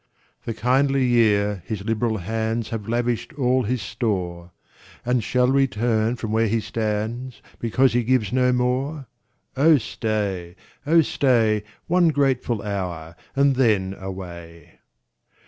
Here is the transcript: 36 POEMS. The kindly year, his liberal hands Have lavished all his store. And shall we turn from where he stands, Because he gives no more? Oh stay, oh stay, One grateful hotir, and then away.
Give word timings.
36 0.45 0.45
POEMS. 0.45 0.45
The 0.55 0.61
kindly 0.63 1.05
year, 1.05 1.63
his 1.63 1.83
liberal 1.83 2.17
hands 2.17 2.69
Have 2.69 2.89
lavished 2.89 3.33
all 3.33 3.61
his 3.61 3.83
store. 3.83 4.51
And 5.05 5.23
shall 5.23 5.51
we 5.51 5.67
turn 5.67 6.15
from 6.15 6.31
where 6.31 6.47
he 6.47 6.59
stands, 6.59 7.39
Because 7.59 7.93
he 7.93 8.03
gives 8.03 8.33
no 8.33 8.51
more? 8.51 9.05
Oh 9.55 9.77
stay, 9.77 10.55
oh 10.87 11.01
stay, 11.03 11.63
One 11.85 12.07
grateful 12.07 12.63
hotir, 12.63 13.13
and 13.35 13.57
then 13.57 13.93
away. 13.93 14.79